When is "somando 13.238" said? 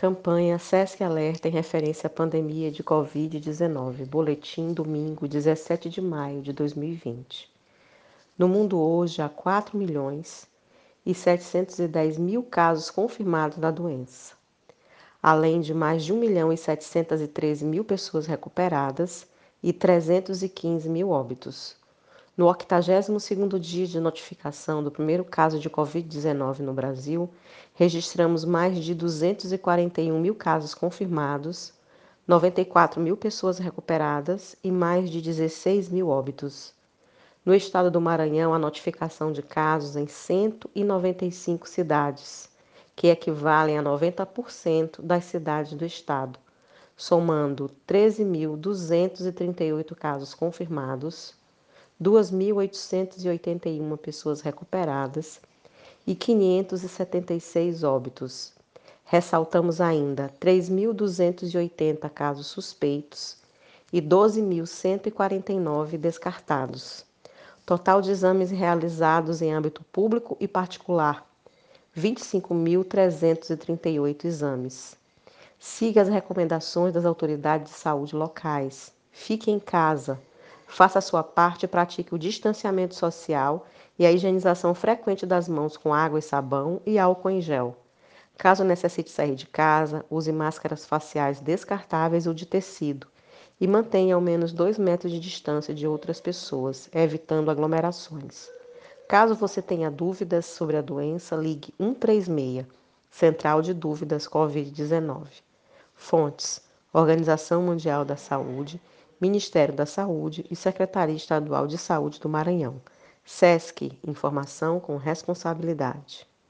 46.96-49.94